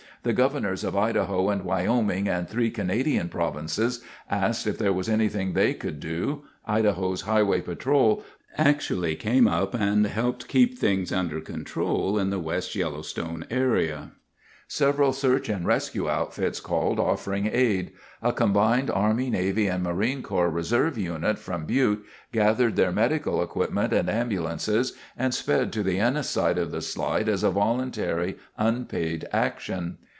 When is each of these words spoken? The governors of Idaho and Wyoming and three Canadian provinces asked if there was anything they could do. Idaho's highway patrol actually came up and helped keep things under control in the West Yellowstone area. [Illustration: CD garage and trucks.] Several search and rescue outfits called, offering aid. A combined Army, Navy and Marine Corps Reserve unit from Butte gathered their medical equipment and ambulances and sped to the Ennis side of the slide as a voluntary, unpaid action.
The 0.23 0.33
governors 0.33 0.83
of 0.83 0.95
Idaho 0.95 1.49
and 1.49 1.63
Wyoming 1.63 2.27
and 2.29 2.47
three 2.47 2.69
Canadian 2.69 3.27
provinces 3.27 4.03
asked 4.29 4.67
if 4.67 4.77
there 4.77 4.93
was 4.93 5.09
anything 5.09 5.53
they 5.53 5.73
could 5.73 5.99
do. 5.99 6.43
Idaho's 6.67 7.21
highway 7.21 7.59
patrol 7.61 8.23
actually 8.55 9.15
came 9.15 9.47
up 9.47 9.73
and 9.73 10.05
helped 10.05 10.47
keep 10.47 10.77
things 10.77 11.11
under 11.11 11.41
control 11.41 12.19
in 12.19 12.29
the 12.29 12.37
West 12.37 12.75
Yellowstone 12.75 13.45
area. 13.49 14.11
[Illustration: 14.69 14.69
CD 14.69 14.69
garage 14.69 14.69
and 14.69 14.69
trucks.] 14.69 14.75
Several 14.75 15.13
search 15.13 15.49
and 15.49 15.65
rescue 15.65 16.07
outfits 16.09 16.59
called, 16.59 16.99
offering 16.99 17.49
aid. 17.51 17.91
A 18.21 18.31
combined 18.31 18.91
Army, 18.91 19.31
Navy 19.31 19.65
and 19.65 19.81
Marine 19.81 20.21
Corps 20.21 20.51
Reserve 20.51 20.99
unit 20.99 21.39
from 21.39 21.65
Butte 21.65 22.05
gathered 22.31 22.75
their 22.75 22.91
medical 22.91 23.41
equipment 23.41 23.91
and 23.91 24.07
ambulances 24.07 24.93
and 25.17 25.33
sped 25.33 25.73
to 25.73 25.81
the 25.81 25.99
Ennis 25.99 26.29
side 26.29 26.59
of 26.59 26.69
the 26.69 26.81
slide 26.83 27.27
as 27.27 27.43
a 27.43 27.49
voluntary, 27.49 28.37
unpaid 28.59 29.27
action. 29.33 29.97